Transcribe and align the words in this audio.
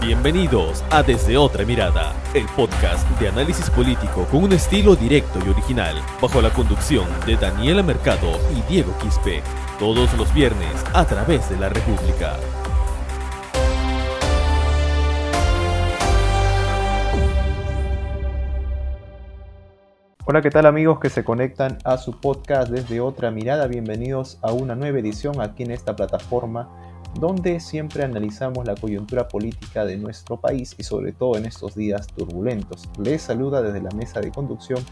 Bienvenidos 0.00 0.84
a 0.90 1.02
Desde 1.02 1.36
Otra 1.36 1.64
Mirada, 1.64 2.14
el 2.32 2.46
podcast 2.56 3.06
de 3.18 3.28
análisis 3.28 3.68
político 3.68 4.26
con 4.30 4.44
un 4.44 4.52
estilo 4.52 4.94
directo 4.94 5.40
y 5.44 5.48
original, 5.48 5.96
bajo 6.22 6.40
la 6.40 6.50
conducción 6.50 7.06
de 7.26 7.36
Daniela 7.36 7.82
Mercado 7.82 8.38
y 8.56 8.72
Diego 8.72 8.96
Quispe, 8.98 9.42
todos 9.78 10.16
los 10.16 10.32
viernes 10.32 10.84
a 10.94 11.04
través 11.04 11.50
de 11.50 11.58
la 11.58 11.68
República. 11.68 12.36
Hola, 20.24 20.40
¿qué 20.40 20.50
tal 20.50 20.66
amigos 20.66 21.00
que 21.00 21.10
se 21.10 21.24
conectan 21.24 21.78
a 21.84 21.98
su 21.98 22.20
podcast 22.20 22.70
desde 22.70 23.00
otra 23.00 23.32
mirada? 23.32 23.66
Bienvenidos 23.66 24.38
a 24.42 24.52
una 24.52 24.76
nueva 24.76 25.00
edición 25.00 25.40
aquí 25.40 25.64
en 25.64 25.72
esta 25.72 25.96
plataforma 25.96 26.68
donde 27.14 27.60
siempre 27.60 28.04
analizamos 28.04 28.66
la 28.66 28.74
coyuntura 28.74 29.28
política 29.28 29.84
de 29.84 29.96
nuestro 29.96 30.40
país 30.40 30.74
y 30.78 30.84
sobre 30.84 31.12
todo 31.12 31.36
en 31.36 31.46
estos 31.46 31.74
días 31.74 32.06
turbulentos. 32.08 32.88
Les 32.98 33.22
saluda 33.22 33.62
desde 33.62 33.82
la 33.82 33.90
mesa 33.90 34.20
de 34.20 34.30
conducción 34.30 34.84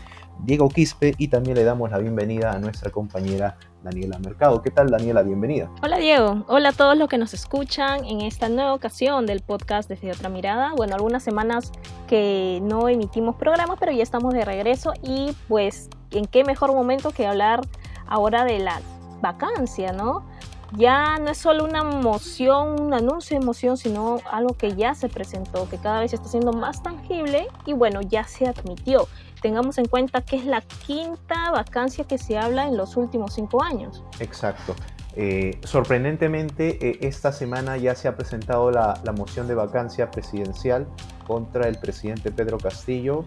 Diego 0.44 0.68
Quispe 0.68 1.14
y 1.18 1.28
también 1.28 1.56
le 1.56 1.64
damos 1.64 1.90
la 1.90 1.98
bienvenida 1.98 2.52
a 2.52 2.58
nuestra 2.58 2.90
compañera 2.90 3.56
Daniela 3.82 4.18
Mercado. 4.18 4.60
¿Qué 4.60 4.70
tal 4.70 4.90
Daniela? 4.90 5.22
Bienvenida. 5.22 5.70
Hola 5.82 5.98
Diego, 5.98 6.44
hola 6.48 6.70
a 6.70 6.72
todos 6.72 6.96
los 6.96 7.08
que 7.08 7.18
nos 7.18 7.32
escuchan 7.32 8.04
en 8.04 8.20
esta 8.20 8.48
nueva 8.48 8.74
ocasión 8.74 9.26
del 9.26 9.40
podcast 9.40 9.88
desde 9.88 10.10
otra 10.10 10.28
mirada. 10.28 10.72
Bueno, 10.76 10.94
algunas 10.94 11.22
semanas 11.22 11.72
que 12.06 12.60
no 12.62 12.88
emitimos 12.88 13.36
programas, 13.36 13.78
pero 13.78 13.92
ya 13.92 14.02
estamos 14.02 14.34
de 14.34 14.44
regreso 14.44 14.92
y 15.02 15.34
pues 15.48 15.88
en 16.10 16.26
qué 16.26 16.44
mejor 16.44 16.72
momento 16.74 17.10
que 17.12 17.26
hablar 17.26 17.60
ahora 18.06 18.44
de 18.44 18.58
la 18.58 18.80
vacancia, 19.20 19.92
¿no? 19.92 20.24
Ya 20.72 21.18
no 21.18 21.30
es 21.30 21.38
solo 21.38 21.64
una 21.64 21.84
moción, 21.84 22.80
un 22.80 22.94
anuncio 22.94 23.38
de 23.38 23.42
emoción, 23.42 23.76
sino 23.76 24.18
algo 24.30 24.54
que 24.54 24.74
ya 24.74 24.94
se 24.94 25.08
presentó, 25.08 25.68
que 25.68 25.78
cada 25.78 26.00
vez 26.00 26.12
está 26.12 26.28
siendo 26.28 26.52
más 26.52 26.82
tangible 26.82 27.48
y 27.64 27.72
bueno, 27.72 28.00
ya 28.00 28.24
se 28.24 28.46
admitió. 28.46 29.08
Tengamos 29.40 29.78
en 29.78 29.86
cuenta 29.86 30.22
que 30.22 30.36
es 30.36 30.44
la 30.44 30.60
quinta 30.60 31.50
vacancia 31.52 32.04
que 32.04 32.18
se 32.18 32.36
habla 32.38 32.66
en 32.66 32.76
los 32.76 32.96
últimos 32.96 33.34
cinco 33.34 33.62
años. 33.62 34.02
Exacto. 34.18 34.74
Eh, 35.14 35.58
sorprendentemente, 35.64 36.90
eh, 36.90 36.98
esta 37.00 37.32
semana 37.32 37.76
ya 37.78 37.94
se 37.94 38.08
ha 38.08 38.16
presentado 38.16 38.70
la, 38.70 39.00
moción 39.16 39.48
de 39.48 39.54
vacancia 39.54 40.10
presidencial 40.10 40.86
contra 41.26 41.68
el 41.68 41.78
presidente 41.78 42.30
Pedro 42.30 42.58
Castillo. 42.58 43.24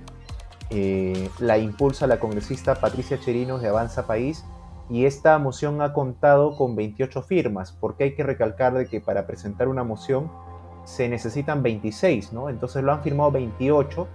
Eh, 0.72 1.30
la 1.40 1.58
impulsa 1.58 2.06
la 2.06 2.20
congresista 2.20 2.76
Patricia 2.76 3.20
Cherinos 3.20 3.62
de 3.62 3.70
Avanza 3.70 4.06
País 4.06 4.44
y 4.90 5.06
esta 5.06 5.38
moción 5.38 5.82
ha 5.82 5.94
contado 5.94 6.58
con 6.58 6.76
28 6.76 7.22
firmas, 7.22 7.72
porque 7.72 8.06
hay 8.06 8.16
que 8.16 8.23
recalcar 8.23 8.73
de 8.73 8.88
que 8.88 9.00
para 9.00 9.28
presentar 9.28 9.68
una 9.68 9.84
moción 9.84 10.32
se 10.84 11.08
necesitan 11.08 11.62
26, 11.62 12.34
¿no? 12.34 12.50
Entonces 12.50 12.84
lo 12.84 12.92
han 12.92 13.02
firmado 13.04 13.32
28, 13.32 14.08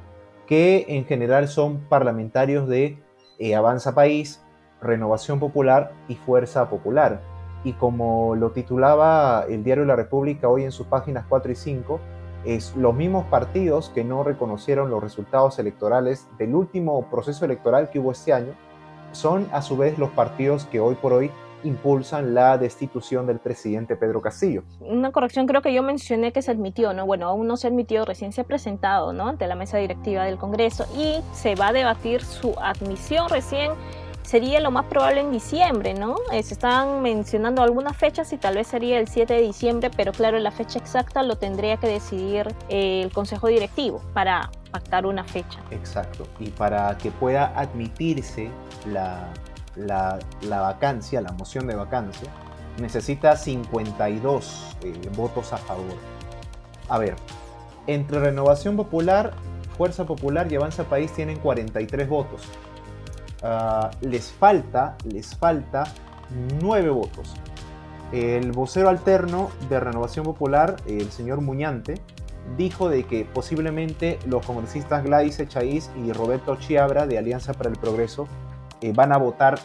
que 0.46 0.84
en 0.88 1.04
general 1.04 1.48
son 1.48 1.80
parlamentarios 1.88 2.68
de 2.68 2.98
eh, 3.38 3.54
Avanza 3.54 3.94
País, 3.94 4.42
Renovación 4.82 5.38
Popular 5.38 5.92
y 6.08 6.16
Fuerza 6.16 6.68
Popular. 6.68 7.20
Y 7.62 7.74
como 7.74 8.34
lo 8.34 8.50
titulaba 8.50 9.44
el 9.48 9.62
diario 9.62 9.84
La 9.84 9.96
República 9.96 10.48
hoy 10.48 10.64
en 10.64 10.72
sus 10.72 10.86
páginas 10.88 11.24
4 11.28 11.52
y 11.52 11.54
5, 11.54 12.00
es 12.44 12.76
los 12.76 12.94
mismos 12.94 13.24
partidos 13.26 13.90
que 13.90 14.04
no 14.04 14.22
reconocieron 14.22 14.90
los 14.90 15.02
resultados 15.02 15.58
electorales 15.58 16.28
del 16.36 16.54
último 16.54 17.08
proceso 17.08 17.44
electoral 17.44 17.88
que 17.90 17.98
hubo 17.98 18.12
este 18.12 18.32
año, 18.32 18.52
son 19.14 19.48
a 19.52 19.62
su 19.62 19.76
vez 19.76 19.98
los 19.98 20.10
partidos 20.10 20.66
que 20.66 20.80
hoy 20.80 20.94
por 20.94 21.12
hoy 21.12 21.30
impulsan 21.64 22.34
la 22.34 22.58
destitución 22.58 23.26
del 23.26 23.38
presidente 23.38 23.96
Pedro 23.96 24.20
Castillo. 24.20 24.64
Una 24.80 25.12
corrección 25.12 25.46
creo 25.46 25.62
que 25.62 25.72
yo 25.72 25.82
mencioné 25.82 26.32
que 26.32 26.42
se 26.42 26.50
admitió, 26.50 26.92
¿no? 26.92 27.06
Bueno, 27.06 27.26
aún 27.26 27.46
no 27.46 27.56
se 27.56 27.68
admitió, 27.68 28.04
recién 28.04 28.32
se 28.32 28.42
ha 28.42 28.44
presentado, 28.44 29.12
¿no? 29.12 29.28
Ante 29.28 29.46
la 29.46 29.54
mesa 29.54 29.78
directiva 29.78 30.24
del 30.24 30.36
Congreso 30.36 30.84
y 30.96 31.22
se 31.32 31.54
va 31.54 31.68
a 31.68 31.72
debatir 31.72 32.22
su 32.22 32.54
admisión 32.60 33.28
recién 33.30 33.72
sería 34.24 34.58
lo 34.60 34.70
más 34.70 34.86
probable 34.86 35.20
en 35.20 35.30
diciembre, 35.30 35.94
¿no? 35.94 36.16
Eh, 36.32 36.42
se 36.42 36.54
están 36.54 37.02
mencionando 37.02 37.62
algunas 37.62 37.96
fechas 37.96 38.32
y 38.32 38.38
tal 38.38 38.54
vez 38.56 38.66
sería 38.66 38.98
el 38.98 39.06
7 39.06 39.34
de 39.34 39.42
diciembre, 39.42 39.90
pero 39.94 40.12
claro, 40.12 40.38
la 40.38 40.50
fecha 40.50 40.78
exacta 40.78 41.22
lo 41.22 41.36
tendría 41.36 41.76
que 41.76 41.86
decidir 41.86 42.48
eh, 42.68 43.02
el 43.02 43.12
Consejo 43.12 43.48
Directivo 43.48 44.02
para 44.14 44.50
pactar 44.70 45.06
una 45.06 45.24
fecha. 45.24 45.60
Exacto, 45.70 46.26
y 46.40 46.48
para 46.50 46.96
que 46.98 47.10
pueda 47.10 47.52
admitirse 47.58 48.50
la, 48.86 49.32
la, 49.76 50.60
vacancia, 50.60 51.20
la 51.20 51.32
moción 51.32 51.66
de 51.66 51.74
vacancia, 51.74 52.28
necesita 52.80 53.36
52 53.36 54.76
eh, 54.82 54.92
votos 55.16 55.52
a 55.52 55.58
favor. 55.58 55.96
A 56.88 56.98
ver, 56.98 57.16
entre 57.86 58.20
Renovación 58.20 58.76
Popular, 58.76 59.32
Fuerza 59.76 60.04
Popular 60.04 60.50
y 60.50 60.56
Avanza 60.56 60.84
País 60.84 61.12
tienen 61.12 61.38
43 61.38 62.08
votos. 62.08 62.42
Ah, 63.42 63.90
les 64.00 64.32
falta, 64.32 64.96
les 65.04 65.36
falta 65.36 65.84
9 66.60 66.90
votos. 66.90 67.34
El 68.12 68.52
vocero 68.52 68.88
alterno 68.88 69.50
de 69.68 69.80
Renovación 69.80 70.24
Popular, 70.24 70.76
el 70.86 71.10
señor 71.10 71.40
Muñante, 71.40 72.00
dijo 72.56 72.88
de 72.88 73.04
que 73.04 73.24
posiblemente 73.24 74.18
los 74.26 74.44
congresistas 74.44 75.02
Gladys 75.02 75.40
Echaíz 75.40 75.90
y 76.04 76.12
Roberto 76.12 76.56
Chiabra 76.56 77.06
de 77.06 77.18
Alianza 77.18 77.54
para 77.54 77.70
el 77.70 77.76
Progreso 77.76 78.28
eh, 78.80 78.92
van 78.94 79.12
a 79.12 79.16
votar 79.16 79.58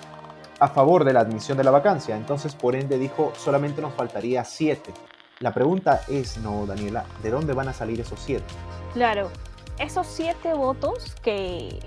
a 0.59 0.67
favor 0.67 1.03
de 1.05 1.13
la 1.13 1.21
admisión 1.21 1.57
de 1.57 1.63
la 1.63 1.71
vacancia. 1.71 2.15
Entonces, 2.15 2.55
por 2.55 2.75
ende, 2.75 2.97
dijo, 2.97 3.33
solamente 3.37 3.81
nos 3.81 3.93
faltaría 3.93 4.43
siete. 4.43 4.93
La 5.39 5.53
pregunta 5.53 6.01
es, 6.09 6.37
no, 6.39 6.65
Daniela, 6.65 7.05
¿de 7.23 7.29
dónde 7.29 7.53
van 7.53 7.69
a 7.69 7.73
salir 7.73 8.01
esos 8.01 8.19
siete? 8.19 8.45
Claro, 8.93 9.29
esos 9.77 10.05
siete 10.05 10.53
votos 10.53 11.15
que 11.21 11.79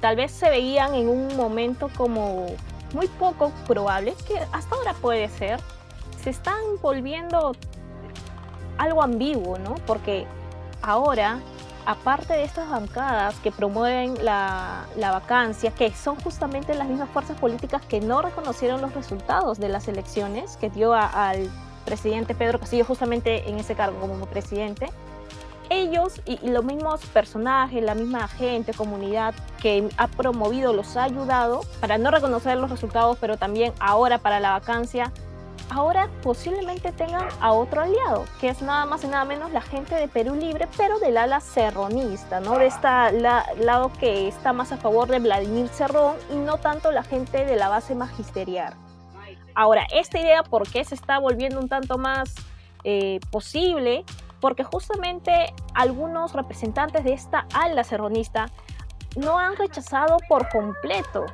tal 0.00 0.16
vez 0.16 0.32
se 0.32 0.50
veían 0.50 0.94
en 0.94 1.08
un 1.08 1.36
momento 1.36 1.88
como 1.96 2.46
muy 2.92 3.06
poco 3.06 3.52
probable, 3.66 4.14
que 4.26 4.38
hasta 4.52 4.74
ahora 4.74 4.94
puede 4.94 5.28
ser, 5.28 5.60
se 6.22 6.30
están 6.30 6.58
volviendo 6.82 7.52
algo 8.78 9.02
ambiguo, 9.02 9.58
¿no? 9.58 9.76
Porque 9.86 10.26
ahora, 10.82 11.38
aparte 11.86 12.34
de 12.34 12.44
estas 12.44 12.68
bancadas 12.68 13.36
que 13.36 13.52
promueven 13.52 14.22
la, 14.24 14.86
vacancia, 14.96 15.70
que 15.70 15.92
son 15.94 16.16
justamente 16.16 16.74
las 16.74 16.88
mismas 16.88 17.08
fuerzas 17.10 17.38
políticas 17.38 17.80
que 17.86 18.00
no 18.00 18.20
reconocieron 18.20 18.82
los 18.82 18.92
resultados 18.92 19.58
de 19.58 19.68
las 19.68 19.86
elecciones 19.88 20.56
que 20.56 20.68
dio 20.68 20.92
al 20.92 21.48
presidente 21.84 22.34
Pedro 22.34 22.58
Castillo 22.58 22.84
justamente 22.84 23.48
en 23.48 23.58
ese 23.58 23.76
cargo 23.76 24.00
como 24.00 24.26
presidente, 24.26 24.88
ellos 25.70 26.20
y, 26.26 26.38
y, 26.44 26.50
los 26.50 26.64
mismos 26.64 27.04
personajes, 27.06 27.82
la 27.82 27.94
misma 27.94 28.28
gente, 28.28 28.72
comunidad 28.72 29.34
que 29.60 29.88
ha 29.96 30.08
promovido, 30.08 30.72
los 30.72 30.96
ha 30.96 31.04
ayudado 31.04 31.60
para 31.80 31.98
no 31.98 32.10
reconocer 32.10 32.56
los 32.58 32.70
resultados, 32.70 33.16
pero 33.20 33.36
también 33.36 33.72
ahora 33.78 34.18
para 34.18 34.40
la 34.40 34.50
vacancia 34.52 35.12
ahora 35.70 36.08
posiblemente 36.22 36.92
tengan 36.92 37.28
a 37.40 37.52
otro 37.52 37.82
aliado, 37.82 38.24
que 38.40 38.48
es 38.48 38.62
nada 38.62 38.86
más 38.86 39.04
y 39.04 39.08
nada 39.08 39.24
menos 39.24 39.50
la 39.52 39.60
gente 39.60 39.94
de 39.94 40.08
Perú 40.08 40.34
Libre, 40.34 40.68
pero 40.76 40.98
del 40.98 41.16
ala 41.16 41.40
cerronista, 41.40 42.40
¿no? 42.40 42.58
De 42.58 42.66
este 42.66 42.88
lado 43.60 43.92
que 43.98 44.28
está 44.28 44.52
más 44.52 44.72
a 44.72 44.76
favor 44.76 45.08
de 45.08 45.18
Vladimir 45.18 45.68
Cerrón 45.68 46.16
y 46.32 46.36
no 46.36 46.58
tanto 46.58 46.92
la 46.92 47.02
gente 47.02 47.44
de 47.44 47.56
la 47.56 47.68
base 47.68 47.94
magisterial. 47.94 48.74
Ahora, 49.54 49.86
esta 49.92 50.20
idea, 50.20 50.42
¿por 50.42 50.68
qué 50.68 50.84
se 50.84 50.94
está 50.94 51.18
volviendo 51.18 51.58
un 51.58 51.68
tanto 51.68 51.96
más 51.96 52.34
eh, 52.84 53.20
posible? 53.30 54.04
Porque 54.40 54.64
justamente 54.64 55.54
algunos 55.74 56.34
representantes 56.34 57.04
de 57.04 57.14
esta 57.14 57.46
ala 57.54 57.82
cerronista 57.82 58.46
no 59.16 59.38
han 59.38 59.56
rechazado 59.56 60.18
por 60.28 60.48
completo 60.50 61.24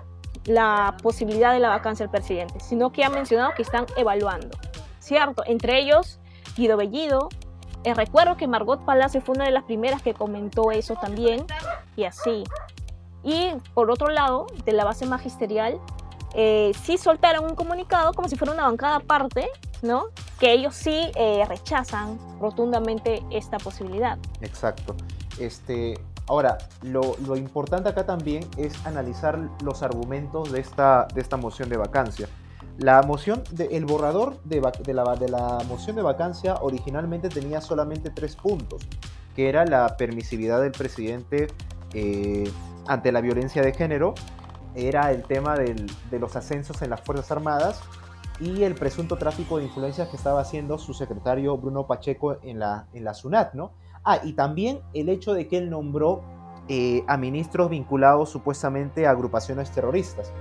la 0.45 0.97
posibilidad 1.03 1.53
de 1.53 1.61
la 1.61 1.69
vacancia 1.69 2.07
del 2.07 2.11
presidente, 2.11 2.61
sino 2.61 2.93
que 2.93 3.05
ha 3.05 3.11
mencionado 3.11 3.53
que 3.57 3.63
están 3.63 3.87
evaluando. 3.97 4.57
¿Cierto? 4.99 5.43
Entre 5.47 5.81
ellos, 5.81 6.21
Guido 6.57 6.77
Bellido. 6.77 7.29
Eh, 7.85 7.95
recuerdo 7.95 8.37
que 8.37 8.47
Margot 8.47 8.85
Palacio 8.85 9.21
fue 9.21 9.35
una 9.35 9.45
de 9.45 9.51
las 9.51 9.65
primeras 9.65 10.03
que 10.03 10.15
comentó 10.15 10.71
eso 10.71 10.95
también, 10.95 11.45
y 11.97 12.05
así. 12.05 12.45
Y 13.25 13.51
por 13.75 13.91
otro 13.91 14.09
lado, 14.09 14.47
de 14.65 14.73
la 14.73 14.85
base 14.85 15.07
magisterial, 15.07 15.81
eh, 16.35 16.73
sí 16.83 16.97
soltaron 16.97 17.45
un 17.45 17.55
comunicado 17.55 18.13
como 18.13 18.29
si 18.29 18.37
fuera 18.37 18.55
una 18.55 18.65
bancada 18.65 18.97
aparte, 18.97 19.49
¿no? 19.83 20.05
Que 20.39 20.53
ellos 20.53 20.75
sí 20.75 21.11
eh, 21.17 21.45
rechazan 21.49 22.19
rotundamente 22.41 23.23
esta 23.31 23.59
posibilidad. 23.59 24.19
Exacto. 24.41 24.95
Este, 25.39 25.95
Ahora, 26.29 26.59
lo, 26.83 27.37
importante 27.37 27.89
acá 27.89 28.07
también 28.07 28.47
es 28.57 28.87
analizar 28.87 29.39
los 29.63 29.83
argumentos 29.83 30.53
de 30.53 30.61
esta, 30.61 31.09
de 31.15 31.21
esta 31.21 31.37
moción 31.37 31.69
de 31.69 31.77
vacancia. 31.77 32.29
La 32.79 33.03
moción, 33.03 33.43
el 33.59 33.85
borrador 33.85 34.41
de, 34.45 34.61
la, 34.61 34.71
de, 35.17 35.29
la, 35.29 35.59
moción 35.69 35.97
de 35.97 36.03
vacancia 36.03 36.55
originalmente 36.63 37.29
tenía 37.29 37.61
solamente 37.61 38.11
tres 38.11 38.37
puntos, 38.37 38.83
que 39.35 39.49
era 39.49 39.65
la 39.67 39.97
permisividad 39.97 40.63
del 40.63 40.73
presidente 40.73 41.49
eh, 41.93 42.51
ante 42.87 43.13
la 43.13 43.21
violencia 43.21 43.63
de 43.63 43.75
género, 43.75 44.15
era 44.75 45.11
el 45.11 45.25
tema 45.25 45.55
de 45.57 46.19
los 46.19 46.35
ascensos 46.35 46.81
en 46.81 46.91
las 46.91 47.03
Fuerzas 47.03 47.31
Armadas 47.31 47.83
y 48.41 48.63
el 48.65 48.75
presunto 48.75 49.17
tráfico 49.17 49.59
de 49.59 49.65
influencias 49.65 50.09
que 50.09 50.17
estaba 50.17 50.41
haciendo 50.41 50.79
su 50.79 50.95
secretario 50.95 51.57
Bruno 51.59 51.87
Pacheco 51.87 52.39
en 52.43 52.59
la, 52.59 52.87
en 52.93 53.05
la 53.05 53.15
SUNAT, 53.15 53.55
¿no? 53.55 53.73
Ah, 54.05 54.21
y 54.23 54.33
también 54.33 54.81
el 54.95 55.09
hecho 55.09 55.33
de 55.33 55.47
que 55.47 55.59
él 55.59 55.71
nombró 55.71 56.23
eh, 56.69 57.05
a 57.07 57.17
ministros 57.17 57.71
vinculados 57.71 58.31
supuestamente 58.31 59.07
a 59.07 59.11
agrupaciones 59.11 59.71
terroristas. 59.71 60.33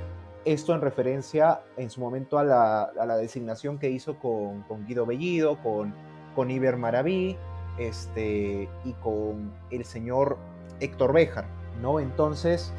Esto 0.46 0.74
en 0.74 0.82
referencia 0.82 1.62
en 1.78 1.92
su 1.92 2.02
momento 2.02 2.40
a 2.40 2.44
la, 2.44 3.18
designación 3.18 3.78
que 3.78 3.92
hizo 3.92 4.18
con, 4.18 4.66
Guido 4.88 5.06
Bellido, 5.06 5.60
con, 5.62 6.50
Iber 6.50 6.78
Maraví 6.78 7.38
este, 7.78 8.68
y 8.84 8.94
con 8.94 9.54
el 9.70 9.86
señor 9.86 10.38
Héctor 10.80 11.14
Béjar, 11.14 11.46
¿no? 11.80 12.00
Entonces, 12.00 12.74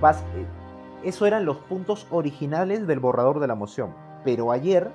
vas, 0.00 0.22
eh, 0.36 0.46
eso 1.02 1.26
eran 1.26 1.44
los 1.44 1.56
puntos 1.56 2.06
originales 2.12 2.86
del 2.86 3.00
borrador 3.00 3.40
de 3.40 3.48
la 3.48 3.56
moción. 3.56 3.92
Pero 4.24 4.52
ayer, 4.52 4.92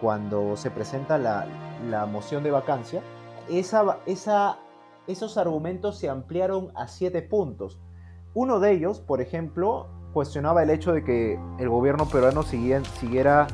cuando 0.00 0.56
se 0.56 0.70
presenta 0.70 1.18
la 1.18 2.06
moción 2.06 2.44
de 2.44 2.52
vacancia, 2.52 3.02
esa, 3.58 3.98
esa, 4.06 4.58
esos 5.06 5.36
argumentos 5.36 5.98
se 5.98 6.08
ampliaron 6.08 6.70
a 6.76 6.86
siete 6.86 7.22
puntos. 7.22 7.78
Uno 8.34 8.60
de 8.60 8.72
ellos, 8.72 9.00
por 9.00 9.20
ejemplo, 9.20 9.88
cuestionaba 10.12 10.62
el 10.62 10.70
hecho 10.70 10.92
de 10.92 11.04
que 11.04 11.38
el 11.58 11.68
gobierno 11.68 12.06
peruano 12.06 12.42
siguiera 12.42 13.46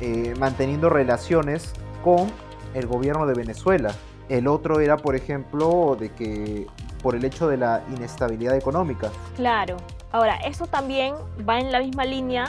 eh, 0.00 0.34
manteniendo 0.38 0.90
relaciones 0.90 1.72
con 2.02 2.30
el 2.74 2.86
gobierno 2.86 3.26
de 3.26 3.34
Venezuela. 3.34 3.94
El 4.28 4.46
otro 4.46 4.80
era, 4.80 4.96
por 4.96 5.16
ejemplo, 5.16 5.96
de 5.98 6.10
que 6.12 6.66
por 7.02 7.14
el 7.14 7.24
hecho 7.24 7.48
de 7.48 7.56
la 7.56 7.82
inestabilidad 7.94 8.56
económica. 8.56 9.10
Claro. 9.36 9.76
Ahora, 10.12 10.36
eso 10.36 10.66
también 10.66 11.14
va 11.48 11.60
en 11.60 11.72
la 11.72 11.80
misma 11.80 12.04
línea 12.04 12.48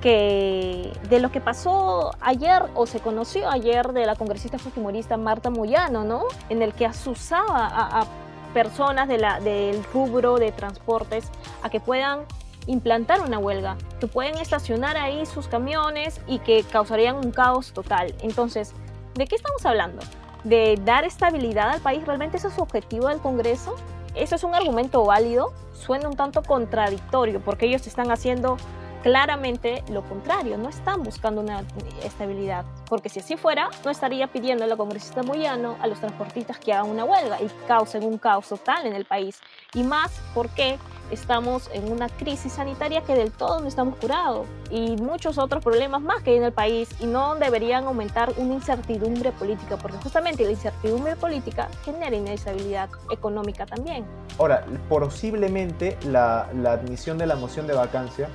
que 0.00 0.92
de 1.08 1.20
lo 1.20 1.30
que 1.30 1.40
pasó 1.40 2.12
ayer 2.20 2.62
o 2.74 2.86
se 2.86 3.00
conoció 3.00 3.50
ayer 3.50 3.92
de 3.92 4.06
la 4.06 4.14
congresista 4.14 4.58
fujimorista 4.58 5.16
Marta 5.16 5.50
Moyano, 5.50 6.04
¿no? 6.04 6.24
En 6.48 6.62
el 6.62 6.72
que 6.72 6.86
asusaba 6.86 7.66
a, 7.72 8.06
personas 8.54 9.08
del 9.08 9.84
rubro 9.92 10.38
de 10.38 10.52
transportes 10.52 11.30
a 11.62 11.68
que 11.68 11.80
puedan 11.80 12.20
implantar 12.66 13.20
una 13.20 13.38
huelga, 13.38 13.76
que 14.00 14.06
pueden 14.06 14.38
estacionar 14.38 14.96
ahí 14.96 15.26
sus 15.26 15.48
camiones 15.48 16.20
y 16.26 16.38
que 16.38 16.64
causarían 16.64 17.16
un 17.16 17.30
caos 17.30 17.72
total. 17.72 18.14
Entonces, 18.22 18.72
¿de 19.14 19.26
qué 19.26 19.36
estamos 19.36 19.64
hablando? 19.66 20.02
¿De 20.44 20.78
dar 20.82 21.04
estabilidad 21.04 21.70
al 21.70 21.80
país? 21.80 22.06
¿Realmente 22.06 22.38
ese 22.38 22.48
es 22.48 22.54
su 22.54 22.62
objetivo 22.62 23.08
del 23.08 23.18
Congreso? 23.18 23.76
Eso 24.14 24.34
es 24.34 24.42
un 24.42 24.54
argumento 24.54 25.04
válido, 25.04 25.52
suena 25.72 26.08
un 26.08 26.16
tanto 26.16 26.42
contradictorio 26.42 27.40
porque 27.40 27.66
ellos 27.66 27.86
están 27.86 28.10
haciendo 28.10 28.56
claramente 29.02 29.82
lo 29.90 30.02
contrario, 30.02 30.58
no 30.58 30.68
están 30.68 31.02
buscando 31.02 31.40
una 31.40 31.62
estabilidad, 32.04 32.64
porque 32.88 33.08
si 33.08 33.20
así 33.20 33.36
fuera, 33.36 33.70
no 33.84 33.90
estaría 33.90 34.26
pidiendo 34.28 34.64
a 34.64 34.66
la 34.66 34.76
congresista 34.76 35.22
Moyano 35.22 35.76
a 35.80 35.86
los 35.86 36.00
transportistas 36.00 36.58
que 36.58 36.72
hagan 36.72 36.90
una 36.90 37.04
huelga 37.04 37.40
y 37.40 37.48
causen 37.66 38.04
un 38.04 38.18
caos 38.18 38.48
total 38.48 38.86
en 38.86 38.94
el 38.94 39.04
país. 39.04 39.40
Y 39.74 39.82
más 39.82 40.20
porque 40.34 40.78
estamos 41.10 41.70
en 41.72 41.90
una 41.90 42.08
crisis 42.08 42.52
sanitaria 42.52 43.02
que 43.02 43.14
del 43.14 43.32
todo 43.32 43.60
no 43.60 43.68
estamos 43.68 43.96
curados 43.96 44.46
y 44.70 44.96
muchos 44.96 45.38
otros 45.38 45.64
problemas 45.64 46.02
más 46.02 46.22
que 46.22 46.30
hay 46.30 46.36
en 46.36 46.44
el 46.44 46.52
país 46.52 46.90
y 47.00 47.06
no 47.06 47.34
deberían 47.36 47.84
aumentar 47.84 48.32
una 48.36 48.54
incertidumbre 48.54 49.32
política, 49.32 49.76
porque 49.76 49.96
justamente 49.98 50.44
la 50.44 50.50
incertidumbre 50.50 51.16
política 51.16 51.68
genera 51.84 52.14
inestabilidad 52.14 52.90
económica 53.10 53.64
también. 53.64 54.04
Ahora, 54.38 54.64
posiblemente 54.88 55.96
la, 56.04 56.48
la 56.54 56.72
admisión 56.72 57.16
de 57.18 57.26
la 57.26 57.36
moción 57.36 57.66
de 57.66 57.74
vacancia 57.74 58.28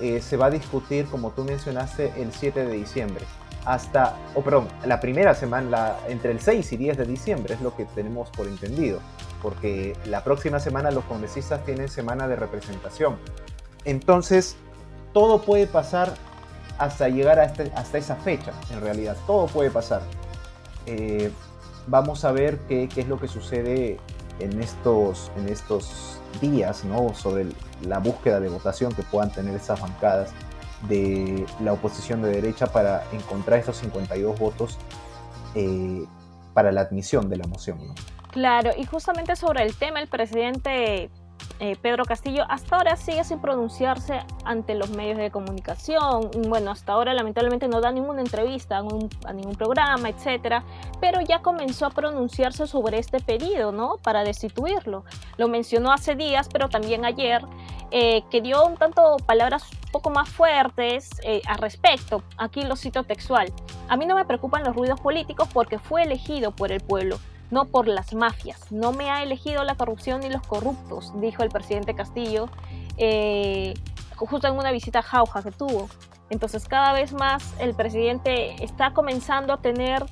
eh, 0.00 0.20
se 0.20 0.36
va 0.36 0.46
a 0.46 0.50
discutir, 0.50 1.06
como 1.06 1.30
tú 1.30 1.44
mencionaste, 1.44 2.12
el 2.20 2.32
7 2.32 2.66
de 2.66 2.72
diciembre. 2.72 3.24
Hasta, 3.64 4.16
o 4.34 4.42
perdón, 4.42 4.68
la 4.84 5.00
primera 5.00 5.34
semana, 5.34 5.96
entre 6.08 6.30
el 6.30 6.40
6 6.40 6.72
y 6.72 6.76
10 6.76 6.98
de 6.98 7.04
diciembre, 7.04 7.54
es 7.54 7.60
lo 7.60 7.74
que 7.74 7.84
tenemos 7.86 8.30
por 8.30 8.46
entendido, 8.46 9.00
porque 9.42 9.96
la 10.06 10.22
próxima 10.22 10.60
semana 10.60 10.90
los 10.90 11.04
congresistas 11.04 11.64
tienen 11.64 11.88
semana 11.88 12.28
de 12.28 12.36
representación. 12.36 13.16
Entonces, 13.84 14.56
todo 15.12 15.42
puede 15.42 15.66
pasar 15.66 16.14
hasta 16.78 17.08
llegar 17.08 17.38
este, 17.38 17.72
hasta 17.74 17.98
esa 17.98 18.16
fecha, 18.16 18.52
en 18.70 18.82
realidad, 18.82 19.16
todo 19.26 19.46
puede 19.46 19.70
pasar. 19.70 20.02
Eh, 20.84 21.32
vamos 21.86 22.24
a 22.24 22.32
ver 22.32 22.58
qué, 22.68 22.88
qué, 22.88 23.00
es 23.00 23.08
lo 23.08 23.18
que 23.18 23.26
sucede 23.26 23.98
en 24.38 24.60
estos, 24.62 25.30
en 25.36 25.48
estos 25.48 26.20
días, 26.40 26.84
¿no? 26.84 27.14
Sobre 27.14 27.46
la 27.82 27.98
búsqueda 27.98 28.40
de 28.40 28.48
votación 28.48 28.92
que 28.94 29.02
puedan 29.02 29.30
tener 29.30 29.54
esas 29.54 29.80
bancadas 29.80 30.32
de 30.88 31.46
la 31.60 31.72
oposición 31.72 32.22
de 32.22 32.30
derecha 32.30 32.66
para 32.66 33.04
encontrar 33.12 33.60
esos 33.60 33.76
52 33.78 34.38
votos 34.38 34.78
eh, 35.54 36.04
para 36.52 36.72
la 36.72 36.82
admisión 36.82 37.28
de 37.28 37.36
la 37.38 37.46
moción, 37.46 37.78
¿no? 37.86 37.94
Claro, 38.30 38.72
y 38.76 38.84
justamente 38.84 39.34
sobre 39.34 39.62
el 39.62 39.74
tema, 39.74 40.00
el 40.00 40.08
presidente 40.08 41.10
eh, 41.58 41.76
Pedro 41.80 42.04
Castillo 42.04 42.44
hasta 42.48 42.76
ahora 42.76 42.96
sigue 42.96 43.24
sin 43.24 43.40
pronunciarse 43.40 44.20
ante 44.44 44.74
los 44.74 44.90
medios 44.90 45.16
de 45.16 45.30
comunicación. 45.30 46.30
Bueno, 46.48 46.70
hasta 46.70 46.92
ahora 46.92 47.14
lamentablemente 47.14 47.66
no 47.66 47.80
da 47.80 47.90
ninguna 47.92 48.20
entrevista 48.20 48.78
a, 48.78 49.32
ningún 49.32 49.54
programa, 49.56 50.08
etcétera, 50.10 50.64
pero 51.00 51.20
ya 51.22 51.40
comenzó 51.40 51.86
a 51.86 51.90
pronunciarse 51.90 52.66
sobre 52.66 52.98
este 52.98 53.20
pedido, 53.20 53.72
¿no? 53.72 53.96
Para 54.02 54.22
destituirlo. 54.22 55.04
Lo 55.38 55.48
mencionó 55.48 55.92
hace 55.92 56.14
días, 56.14 56.48
pero 56.52 56.68
también 56.68 57.04
ayer, 57.06 57.42
eh, 57.90 58.22
que 58.30 58.42
dio 58.42 58.66
un 58.66 58.76
tanto 58.76 59.16
palabras 59.24 59.70
un 59.70 59.92
poco 59.92 60.10
más 60.10 60.28
fuertes 60.28 61.10
eh, 61.22 61.40
al 61.46 61.58
respecto. 61.58 62.22
Aquí 62.36 62.62
lo 62.62 62.76
cito 62.76 63.04
textual. 63.04 63.50
A 63.88 63.96
mí 63.96 64.04
no 64.04 64.14
me 64.14 64.26
preocupan 64.26 64.62
los 64.62 64.76
ruidos 64.76 65.00
políticos 65.00 65.48
porque 65.52 65.78
fue 65.78 66.02
elegido 66.02 66.50
por 66.50 66.70
el 66.70 66.80
pueblo 66.80 67.18
no 67.50 67.66
por 67.66 67.88
las 67.88 68.14
mafias. 68.14 68.70
No 68.72 68.92
me 68.92 69.10
ha 69.10 69.22
elegido 69.22 69.64
la 69.64 69.74
corrupción 69.74 70.20
ni 70.20 70.30
los 70.30 70.46
corruptos, 70.46 71.12
dijo 71.20 71.42
el 71.42 71.50
presidente 71.50 71.94
Castillo, 71.94 72.48
eh, 72.96 73.74
justo 74.16 74.46
en 74.46 74.54
una 74.54 74.72
visita 74.72 75.00
a 75.00 75.02
Jauja 75.02 75.42
que 75.42 75.52
tuvo. 75.52 75.88
Entonces 76.30 76.66
cada 76.66 76.92
vez 76.92 77.12
más 77.12 77.54
el 77.60 77.74
presidente 77.74 78.62
está 78.64 78.92
comenzando 78.92 79.52
a 79.52 79.58
tener 79.58 80.04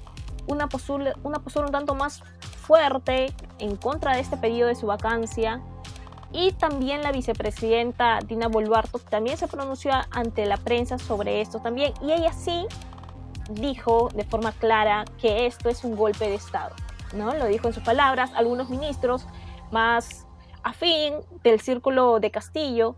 una 0.46 0.68
postura, 0.68 1.14
una 1.22 1.38
postura 1.40 1.66
un 1.66 1.72
tanto 1.72 1.94
más 1.94 2.22
fuerte 2.64 3.32
en 3.58 3.76
contra 3.76 4.14
de 4.14 4.20
este 4.20 4.36
pedido 4.36 4.68
de 4.68 4.74
su 4.74 4.86
vacancia. 4.86 5.60
Y 6.32 6.52
también 6.52 7.02
la 7.02 7.12
vicepresidenta 7.12 8.18
Dina 8.26 8.48
Boluarto 8.48 8.98
también 8.98 9.36
se 9.36 9.46
pronunció 9.46 9.92
ante 10.10 10.46
la 10.46 10.56
prensa 10.56 10.98
sobre 10.98 11.40
esto 11.40 11.60
también. 11.60 11.92
Y 12.02 12.10
ella 12.12 12.32
sí 12.32 12.66
dijo 13.50 14.08
de 14.14 14.24
forma 14.24 14.52
clara 14.52 15.04
que 15.20 15.46
esto 15.46 15.68
es 15.68 15.84
un 15.84 15.94
golpe 15.94 16.28
de 16.28 16.34
Estado. 16.34 16.74
¿No? 17.14 17.34
Lo 17.34 17.46
dijo 17.46 17.68
en 17.68 17.74
sus 17.74 17.82
palabras, 17.82 18.32
algunos 18.34 18.68
ministros 18.70 19.26
más 19.70 20.26
afín 20.62 21.14
del 21.42 21.60
círculo 21.60 22.20
de 22.20 22.30
Castillo 22.30 22.96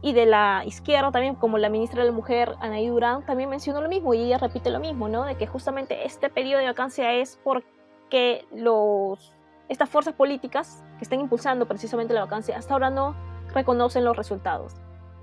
y 0.00 0.12
de 0.12 0.26
la 0.26 0.62
izquierda 0.64 1.10
también, 1.10 1.34
como 1.34 1.58
la 1.58 1.68
ministra 1.68 2.02
de 2.02 2.10
la 2.10 2.14
Mujer, 2.14 2.54
Anaí 2.60 2.86
Durán, 2.86 3.26
también 3.26 3.50
mencionó 3.50 3.80
lo 3.80 3.88
mismo 3.88 4.14
y 4.14 4.20
ella 4.20 4.38
repite 4.38 4.70
lo 4.70 4.78
mismo, 4.78 5.08
¿no? 5.08 5.24
De 5.24 5.34
que 5.34 5.46
justamente 5.46 6.06
este 6.06 6.30
periodo 6.30 6.60
de 6.60 6.66
vacancia 6.66 7.14
es 7.14 7.40
porque 7.42 8.46
los, 8.52 9.34
estas 9.68 9.88
fuerzas 9.88 10.14
políticas 10.14 10.84
que 10.98 11.04
están 11.04 11.20
impulsando 11.20 11.66
precisamente 11.66 12.14
la 12.14 12.20
vacancia 12.20 12.56
hasta 12.56 12.74
ahora 12.74 12.90
no 12.90 13.16
reconocen 13.52 14.04
los 14.04 14.16
resultados. 14.16 14.74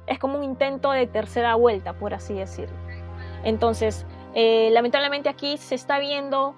Es 0.07 0.19
como 0.19 0.37
un 0.37 0.43
intento 0.43 0.91
de 0.91 1.07
tercera 1.07 1.55
vuelta, 1.55 1.93
por 1.93 2.13
así 2.13 2.33
decirlo. 2.33 2.77
Entonces, 3.43 4.05
eh, 4.33 4.69
lamentablemente 4.71 5.29
aquí 5.29 5.57
se 5.57 5.75
está 5.75 5.99
viendo 5.99 6.55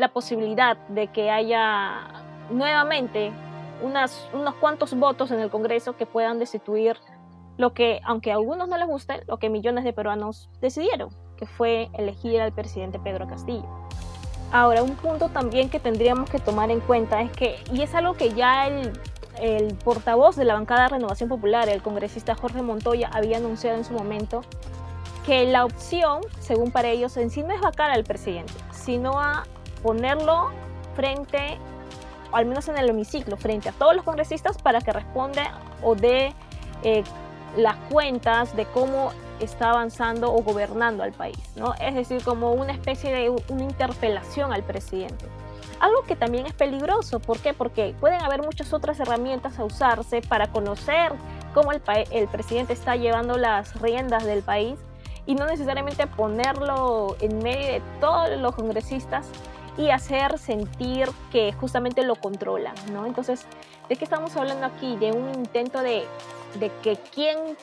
la 0.00 0.08
posibilidad 0.08 0.76
de 0.88 1.08
que 1.08 1.30
haya 1.30 2.24
nuevamente 2.50 3.32
unas, 3.82 4.28
unos 4.32 4.54
cuantos 4.54 4.94
votos 4.94 5.30
en 5.30 5.40
el 5.40 5.50
Congreso 5.50 5.96
que 5.96 6.06
puedan 6.06 6.38
destituir 6.38 6.96
lo 7.58 7.74
que, 7.74 8.00
aunque 8.04 8.32
a 8.32 8.34
algunos 8.34 8.68
no 8.68 8.78
les 8.78 8.88
guste, 8.88 9.22
lo 9.28 9.38
que 9.38 9.50
millones 9.50 9.84
de 9.84 9.92
peruanos 9.92 10.48
decidieron, 10.62 11.10
que 11.36 11.46
fue 11.46 11.90
elegir 11.92 12.40
al 12.40 12.52
presidente 12.52 12.98
Pedro 12.98 13.28
Castillo. 13.28 13.68
Ahora, 14.52 14.82
un 14.82 14.96
punto 14.96 15.28
también 15.28 15.68
que 15.68 15.78
tendríamos 15.78 16.30
que 16.30 16.38
tomar 16.38 16.70
en 16.70 16.80
cuenta 16.80 17.20
es 17.20 17.30
que, 17.32 17.56
y 17.70 17.82
es 17.82 17.94
algo 17.94 18.14
que 18.14 18.30
ya 18.30 18.66
el, 18.66 18.92
el 19.38 19.74
portavoz 19.74 20.34
de 20.34 20.46
la 20.46 20.54
bancada 20.54 20.84
de 20.84 20.88
Renovación 20.88 21.28
Popular, 21.28 21.68
el 21.68 21.82
congresista 21.82 22.34
Jorge 22.34 22.62
Montoya, 22.62 23.10
había 23.12 23.36
anunciado 23.36 23.76
en 23.76 23.84
su 23.84 23.92
momento, 23.92 24.40
que 25.26 25.44
la 25.44 25.66
opción, 25.66 26.22
según 26.40 26.70
para 26.70 26.88
ellos, 26.88 27.18
en 27.18 27.28
sí 27.28 27.42
no 27.42 27.52
es 27.52 27.60
vacar 27.60 27.90
al 27.90 28.04
presidente, 28.04 28.54
sino 28.72 29.20
a 29.20 29.44
ponerlo 29.82 30.50
frente, 30.94 31.58
al 32.32 32.46
menos 32.46 32.68
en 32.68 32.78
el 32.78 32.88
hemiciclo, 32.90 33.36
frente 33.36 33.68
a 33.68 33.72
todos 33.72 33.94
los 33.94 34.04
congresistas 34.04 34.58
para 34.58 34.80
que 34.80 34.92
responda 34.92 35.58
o 35.82 35.94
dé 35.94 36.32
eh, 36.82 37.04
las 37.56 37.76
cuentas 37.90 38.54
de 38.56 38.64
cómo 38.66 39.10
está 39.40 39.70
avanzando 39.70 40.32
o 40.32 40.42
gobernando 40.42 41.02
al 41.02 41.12
país, 41.12 41.38
¿no? 41.56 41.74
Es 41.80 41.94
decir, 41.94 42.22
como 42.22 42.52
una 42.52 42.72
especie 42.72 43.12
de 43.12 43.30
una 43.30 43.62
interpelación 43.62 44.52
al 44.52 44.62
presidente. 44.62 45.26
Algo 45.80 46.02
que 46.02 46.14
también 46.14 46.46
es 46.46 46.52
peligroso, 46.52 47.20
¿por 47.20 47.38
qué? 47.38 47.54
Porque 47.54 47.94
pueden 47.98 48.20
haber 48.20 48.42
muchas 48.42 48.72
otras 48.74 49.00
herramientas 49.00 49.58
a 49.58 49.64
usarse 49.64 50.20
para 50.20 50.48
conocer 50.48 51.12
cómo 51.54 51.72
el, 51.72 51.80
el 52.10 52.28
presidente 52.28 52.74
está 52.74 52.96
llevando 52.96 53.38
las 53.38 53.80
riendas 53.80 54.24
del 54.24 54.42
país 54.42 54.78
y 55.26 55.34
no 55.34 55.46
necesariamente 55.46 56.06
ponerlo 56.06 57.16
en 57.20 57.38
medio 57.38 57.66
de 57.66 57.82
todos 58.00 58.38
los 58.38 58.54
congresistas 58.54 59.26
y 59.76 59.90
hacer 59.90 60.38
sentir 60.38 61.08
que 61.30 61.52
justamente 61.52 62.02
lo 62.02 62.16
controlan, 62.16 62.74
¿no? 62.92 63.06
Entonces, 63.06 63.44
¿de 63.88 63.96
qué 63.96 64.04
estamos 64.04 64.36
hablando 64.36 64.66
aquí? 64.66 64.96
De 64.96 65.12
un 65.12 65.34
intento 65.34 65.82
de, 65.82 66.04
de 66.58 66.70
que 66.82 66.96
quién 67.14 67.56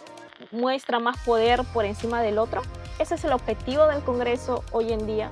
muestra 0.52 1.00
más 1.00 1.18
poder 1.26 1.64
por 1.74 1.86
encima 1.86 2.22
del 2.22 2.38
otro. 2.38 2.62
Ese 3.00 3.16
es 3.16 3.24
el 3.24 3.34
objetivo 3.34 3.86
del 3.88 4.04
Congreso 4.04 4.64
hoy 4.72 4.92
en 4.92 5.06
día. 5.06 5.32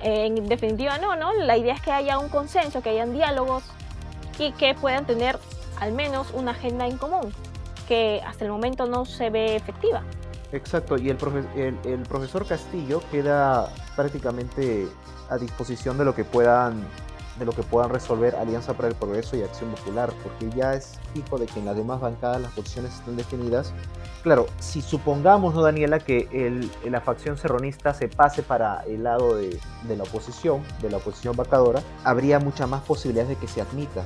En 0.00 0.48
definitiva, 0.48 0.98
no, 0.98 1.16
¿no? 1.16 1.32
La 1.32 1.56
idea 1.56 1.74
es 1.74 1.80
que 1.80 1.92
haya 1.92 2.18
un 2.18 2.28
consenso, 2.28 2.82
que 2.82 2.90
hayan 2.90 3.12
diálogos 3.12 3.64
y 4.38 4.52
que 4.52 4.74
puedan 4.74 5.06
tener 5.06 5.38
al 5.80 5.92
menos 5.92 6.30
una 6.34 6.52
agenda 6.52 6.86
en 6.86 6.98
común, 6.98 7.32
que 7.88 8.20
hasta 8.26 8.44
el 8.44 8.50
momento 8.50 8.86
no 8.86 9.04
se 9.04 9.30
ve 9.30 9.56
efectiva. 9.56 10.02
Exacto, 10.52 10.96
y 10.96 11.08
el, 11.08 11.16
profesor 11.16 12.46
Castillo 12.46 13.02
queda 13.10 13.72
prácticamente 13.96 14.86
a 15.30 15.38
disposición 15.38 15.98
de 15.98 16.04
lo 16.04 16.14
que 16.14 16.24
puedan 16.24 16.86
de 17.38 17.44
lo 17.44 17.52
que 17.52 17.64
puedan 17.64 17.90
resolver 17.90 18.36
Alianza 18.36 18.74
para 18.74 18.88
el 18.88 18.94
Progreso 18.94 19.36
y 19.36 19.42
Acción 19.42 19.70
Popular, 19.70 20.12
porque 20.22 20.56
ya 20.56 20.74
es 20.74 21.00
fijo 21.12 21.36
de 21.36 21.46
que 21.46 21.58
en 21.58 21.66
las 21.66 21.76
demás 21.76 22.00
bancadas 22.00 22.40
las 22.40 22.52
posiciones 22.52 22.94
están 22.94 23.16
definidas. 23.16 23.72
Claro, 24.22 24.46
si 24.60 24.80
supongamos, 24.80 25.52
¿no, 25.52 25.62
Daniela, 25.62 25.98
que 25.98 26.28
el, 26.32 26.70
la 26.88 27.00
facción 27.00 27.36
serronista 27.36 27.92
se 27.92 28.08
pase 28.08 28.42
para 28.42 28.84
el 28.84 29.02
lado 29.02 29.34
de, 29.34 29.58
de, 29.82 29.96
la 29.96 30.04
oposición, 30.04 30.62
de 30.80 30.90
la 30.90 30.98
oposición 30.98 31.34
vacadora, 31.36 31.82
habría 32.04 32.38
muchas 32.38 32.68
más 32.68 32.82
posibilidades 32.82 33.30
de 33.30 33.36
que 33.36 33.48
se 33.48 33.60
admita 33.60 34.04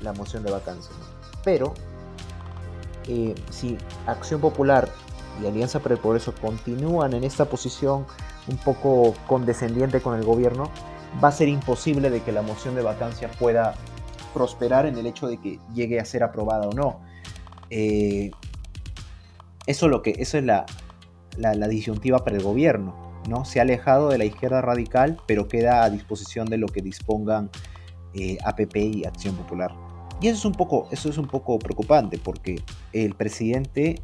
la 0.00 0.12
moción 0.12 0.44
de 0.44 0.52
vacancia. 0.52 0.94
Pero 1.44 1.74
eh, 3.08 3.34
si 3.50 3.76
Acción 4.06 4.40
Popular 4.40 4.88
y 5.40 5.46
Alianza 5.46 5.80
para 5.80 5.94
el 5.94 6.00
Progreso 6.00 6.34
continúan 6.34 7.14
en 7.14 7.24
esta 7.24 7.46
posición 7.46 8.06
un 8.48 8.56
poco 8.58 9.14
condescendiente 9.26 10.00
con 10.00 10.18
el 10.18 10.24
gobierno, 10.24 10.70
va 11.22 11.28
a 11.28 11.32
ser 11.32 11.48
imposible 11.48 12.10
de 12.10 12.22
que 12.22 12.32
la 12.32 12.42
moción 12.42 12.74
de 12.74 12.82
vacancia 12.82 13.30
pueda 13.38 13.74
prosperar 14.32 14.86
en 14.86 14.96
el 14.96 15.06
hecho 15.06 15.28
de 15.28 15.38
que 15.38 15.58
llegue 15.74 16.00
a 16.00 16.04
ser 16.04 16.22
aprobada 16.22 16.68
o 16.68 16.72
no. 16.72 17.00
Eh, 17.70 18.30
eso, 19.66 19.88
lo 19.88 20.02
que, 20.02 20.14
eso 20.18 20.38
es 20.38 20.44
la, 20.44 20.66
la, 21.36 21.68
disyuntiva 21.68 22.24
para 22.24 22.36
el 22.36 22.42
gobierno. 22.42 22.94
¿no? 23.28 23.44
Se 23.44 23.60
ha 23.60 23.62
alejado 23.62 24.08
de 24.08 24.18
la 24.18 24.24
izquierda 24.24 24.60
radical, 24.60 25.20
pero 25.26 25.48
queda 25.48 25.84
a 25.84 25.90
disposición 25.90 26.46
de 26.46 26.58
lo 26.58 26.66
que 26.66 26.82
dispongan 26.82 27.50
eh, 28.14 28.38
APP 28.44 28.76
y 28.76 29.04
Acción 29.04 29.36
Popular. 29.36 29.72
Y 30.20 30.28
eso 30.28 30.38
es 30.38 30.44
un 30.44 30.52
poco, 30.52 30.88
eso 30.90 31.08
es 31.08 31.18
un 31.18 31.26
poco 31.26 31.58
preocupante, 31.58 32.18
porque 32.18 32.62
el 32.92 33.14
presidente 33.14 34.02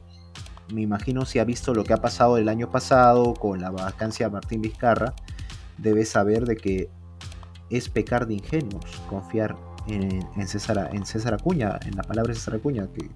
me 0.73 0.83
imagino 0.83 1.25
si 1.25 1.39
ha 1.39 1.45
visto 1.45 1.75
lo 1.75 1.85
que 1.85 1.93
ha 1.93 1.99
pasado 1.99 2.39
el 2.39 2.49
año 2.49 2.71
pasado 2.71 3.35
con 3.35 3.61
la 3.61 3.71
vacancia 3.71 4.27
de 4.27 4.33
Martín 4.33 4.61
Vizcarra, 4.61 5.15
debe 5.79 6.05
saber 6.05 6.45
de 6.45 6.57
que 6.57 6.91
es 7.71 7.89
pecar 7.89 8.27
de 8.27 8.35
ingenuos 8.35 8.85
confiar 9.09 9.57
en, 9.87 10.49
César, 10.49 10.91
en 10.93 11.07
César 11.07 11.35
Acuña, 11.35 11.79
en 11.87 11.97
la 11.97 12.03
palabra 12.03 12.35
César 12.35 12.57
Acuña, 12.57 12.87
que 12.93 13.09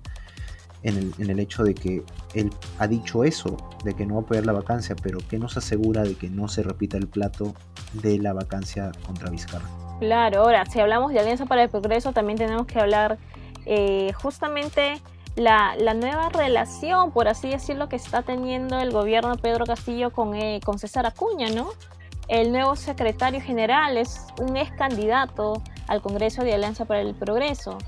en 0.85 1.31
el, 1.31 1.39
hecho 1.39 1.63
de 1.63 1.75
que 1.75 2.03
él 2.35 2.51
ha 2.79 2.89
dicho 2.89 3.23
eso, 3.25 3.57
de 3.85 3.95
que 3.95 4.05
no 4.05 4.15
va 4.15 4.21
a 4.21 4.25
apoyar 4.25 4.47
la 4.47 4.53
vacancia, 4.53 4.97
pero 5.01 5.19
que 5.29 5.39
nos 5.39 5.57
asegura 5.57 6.03
de 6.03 6.17
que 6.17 6.29
no 6.29 6.49
se 6.49 6.63
repita 6.63 6.97
el 6.97 7.07
plato 7.07 7.55
de 7.93 8.19
la 8.19 8.33
vacancia 8.33 8.91
contra 9.07 9.31
Vizcarra. 9.31 9.69
Claro, 10.01 10.41
ahora, 10.41 10.67
si 10.67 10.81
hablamos 10.81 11.13
de 11.13 11.21
Alianza 11.21 11.47
para 11.47 11.63
el 11.63 11.69
Progreso, 11.69 12.13
también 12.13 12.37
tenemos 12.37 12.67
que 12.67 12.81
hablar 12.81 13.19
eh, 13.65 14.13
justamente 14.15 15.01
la, 15.37 15.95
nueva 15.95 16.29
relación, 16.29 17.11
por 17.13 17.29
así 17.29 17.49
decirlo, 17.49 17.89
que 17.89 17.97
está 17.97 18.23
teniendo 18.23 18.79
el 18.79 18.91
gobierno 18.91 19.37
Pedro 19.37 19.65
Castillo 19.65 20.11
con, 20.13 20.35
eh, 20.35 20.61
con 20.65 20.79
César 20.79 21.07
Acuña, 21.07 21.49
¿no? 21.51 21.71
El 22.29 22.53
nuevo 22.53 22.77
secretario 22.77 23.41
general 23.41 23.97
es 23.97 24.27
un 24.41 24.57
ex 24.57 24.71
candidato 24.73 25.63
al 25.89 26.01
Congreso 26.03 26.45
de 26.45 26.55
Alianza 26.55 26.85
para 26.85 27.01
el 27.01 27.15
Progreso. 27.15 27.79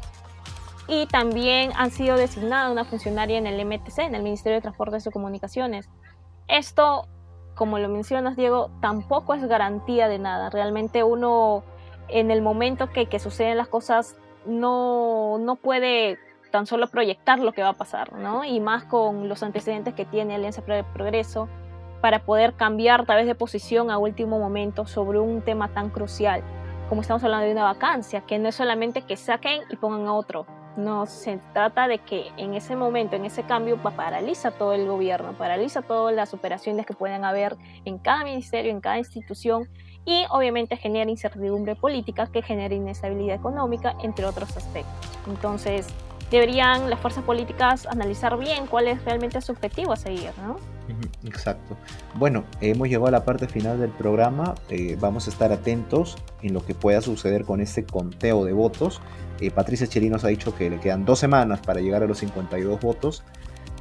Y 0.87 1.07
también 1.07 1.71
han 1.77 1.91
sido 1.91 2.17
designada 2.17 2.71
una 2.71 2.85
funcionaria 2.85 3.39
en 3.39 3.47
el 3.47 3.65
MTC, 3.65 4.01
en 4.01 4.15
el 4.15 4.23
Ministerio 4.23 4.57
de 4.57 4.63
Transportes 4.63 5.07
y 5.07 5.11
Comunicaciones. 5.11 5.89
Esto, 6.47 7.09
como 7.55 7.79
lo 7.79 7.89
mencionas, 7.89 8.37
Diego, 8.37 8.71
tampoco 8.83 9.33
es 9.33 9.47
garantía 9.47 10.09
de 10.09 10.19
nada. 10.19 10.51
Realmente 10.51 11.03
uno, 11.05 11.63
en 12.09 12.31
el 12.31 12.43
momento 12.43 12.91
que, 12.91 13.07
que 13.07 13.19
suceden 13.19 13.57
las 13.57 13.69
cosas, 13.69 14.17
no, 14.45 15.39
no 15.39 15.57
puede 15.57 16.19
tan 16.55 16.67
solo 16.67 16.87
proyectar 16.87 17.41
lo 17.41 17.51
que 17.51 17.65
va 17.65 17.71
a 17.71 17.73
pasar, 17.73 18.13
¿no? 18.13 18.45
Y 18.45 18.61
más 18.61 18.85
con 18.85 19.29
los 19.29 19.43
antecedentes 19.43 19.93
que 19.93 20.05
tiene 20.05 20.37
Alianza 20.37 20.63
para 20.63 20.79
el 20.79 20.85
Progreso 20.85 21.49
para 22.01 22.21
poder 22.21 22.53
cambiar 22.55 23.07
tal 23.07 23.17
vez 23.17 23.27
de 23.27 23.35
posición 23.35 23.91
a 23.91 23.99
último 23.99 24.39
momento 24.39 24.87
sobre 24.87 25.19
un 25.19 25.43
tema 25.43 25.75
tan 25.75 25.91
crucial 25.91 26.45
como 26.89 27.01
estamos 27.01 27.25
hablando 27.25 27.47
de 27.47 27.53
una 27.53 27.65
vacancia, 27.65 28.21
que 28.21 28.39
no 28.39 28.51
es 28.51 28.55
solamente 28.55 29.03
que 29.03 29.17
saquen 29.17 29.63
y 29.69 29.75
pongan 29.75 30.07
a 30.07 30.13
otro, 30.13 30.47
no, 30.77 31.07
se 31.07 31.41
trata 31.53 31.89
de 31.89 31.99
que 31.99 32.31
en 32.37 32.55
ese 32.55 32.77
momento, 32.77 33.17
en 33.17 33.25
ese 33.25 33.43
cambio, 33.45 33.77
paraliza 33.83 34.53
todo 34.53 34.75
el 34.75 34.87
gobierno, 34.87 35.33
paraliza 35.33 35.83
todas 35.83 36.15
las 36.15 36.35
operaciones 36.35 36.85
que 36.87 36.95
puedan 36.95 37.25
haber 37.25 37.57
en 37.85 37.99
cada 37.99 38.23
ministerio, 38.23 38.71
en 38.71 38.81
cada 38.81 38.99
institución 38.99 39.69
y 40.05 40.25
obviamente 40.31 40.77
genera 40.77 41.11
incertidumbre 41.11 41.77
política 41.77 42.27
que 42.27 42.43
genera 42.43 42.75
inestabilidad 42.75 43.37
económica, 43.37 43.95
entre 44.03 44.27
otros 44.27 44.57
aspectos. 44.57 45.11
Entonces, 45.27 45.87
deberían 46.35 46.91
las 46.91 46.99
fuerzas 46.99 47.23
políticas 47.23 47.87
analizar 47.87 48.37
bien 48.39 48.67
cuál 48.67 48.89
es 48.89 49.05
realmente 49.05 49.41
su 49.41 49.53
objetivo 49.53 49.93
a 49.93 49.97
seguir, 49.97 50.31
¿no? 50.45 50.57
Exacto. 51.25 51.77
Bueno, 52.15 52.45
hemos 52.61 52.89
llegado 52.89 53.07
a 53.07 53.11
la 53.13 53.25
parte 53.25 53.47
final 53.47 53.81
del 53.81 53.91
programa. 53.91 54.55
Eh, 54.69 54.97
vamos 55.01 55.27
a 55.29 55.31
estar 55.31 55.53
atentos 55.53 56.19
en 56.43 56.53
lo 56.53 56.65
que 56.65 56.75
pueda 56.75 57.01
suceder 57.01 57.45
con 57.45 57.61
este 57.61 57.85
conteo 57.85 58.45
de 58.45 58.53
votos. 58.53 59.01
Eh, 59.41 59.51
Patricia 59.51 59.87
Chirinos 59.87 60.25
ha 60.25 60.29
dicho 60.29 60.55
que 60.55 60.69
le 60.69 60.81
quedan 60.81 61.05
dos 61.05 61.21
semanas 61.21 61.61
para 61.61 61.81
llegar 61.81 62.03
a 62.03 62.07
los 62.07 62.19
52 62.19 62.81
votos. 62.81 63.23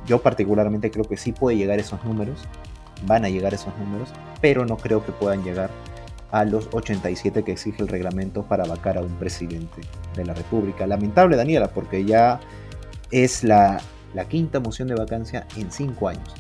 Yo 0.06 0.22
particularmente 0.22 0.92
creo 0.92 1.06
que 1.06 1.18
sí 1.18 1.32
puede 1.32 1.58
llegar 1.58 1.80
esos 1.80 2.04
números. 2.06 2.40
Van 3.06 3.26
a 3.26 3.30
llegar 3.30 3.54
esos 3.54 3.76
números, 3.80 4.10
pero 4.42 4.66
no 4.66 4.78
creo 4.78 5.04
que 5.04 5.12
puedan 5.12 5.44
llegar 5.44 5.72
a 6.34 6.46
los 6.46 6.68
87 6.74 7.44
que 7.44 7.52
exige 7.52 7.84
el 7.84 7.88
reglamento 7.88 8.42
para 8.42 8.66
vacar 8.66 8.98
a 8.98 9.02
un 9.02 9.20
presidente 9.20 9.82
de 10.16 10.26
la 10.26 10.34
República. 10.34 10.88
Lamentable, 10.88 11.38
Daniela, 11.38 11.68
porque 11.68 12.04
ya 12.06 12.40
es 13.12 13.44
la, 13.44 13.80
quinta 14.30 14.60
moción 14.60 14.88
de 14.88 14.96
vacancia 14.96 15.46
en 15.58 15.72
cinco 15.72 16.08
años. 16.08 16.34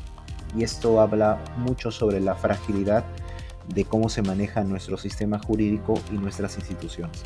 Y 0.58 0.64
esto 0.64 1.00
habla 1.00 1.38
mucho 1.58 1.92
sobre 1.92 2.20
la 2.20 2.34
fragilidad 2.34 3.04
de 3.68 3.86
cómo 3.86 4.10
se 4.10 4.24
maneja 4.24 4.64
nuestro 4.64 4.98
sistema 4.98 5.38
jurídico 5.38 5.94
y 6.12 6.16
nuestras 6.16 6.58
instituciones. 6.58 7.24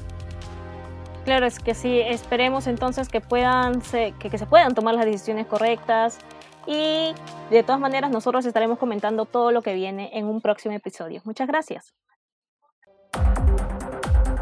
Claro, 1.24 1.46
es 1.46 1.60
que 1.60 1.74
sí, 1.74 2.02
esperemos 2.02 2.68
entonces 2.68 3.08
que, 3.08 3.22
puedan 3.22 3.82
que 3.82 4.38
se 4.38 4.46
puedan 4.46 4.76
tomar 4.76 4.94
las 4.94 5.06
decisiones 5.06 5.48
correctas 5.48 6.20
y 6.66 7.14
de 7.50 7.64
todas 7.64 7.80
maneras 7.80 8.12
nosotros 8.12 8.46
estaremos 8.46 8.78
comentando 8.78 9.24
todo 9.24 9.52
lo 9.54 9.62
que 9.62 9.74
viene 9.74 10.10
en 10.12 10.26
un 10.26 10.42
próximo 10.42 10.76
episodio. 10.76 11.22
Muchas 11.24 11.48
gracias. 11.48 11.94